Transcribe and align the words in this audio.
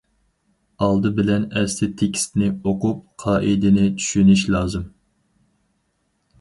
ئالدى 0.85 1.11
بىلەن 1.19 1.45
ئەسلىي 1.59 1.91
تېكىستنى 1.99 2.49
ئوقۇپ، 2.71 3.05
قائىدىنى 3.27 3.87
چۈشىنىش 4.01 4.49
لازىم. 4.59 4.91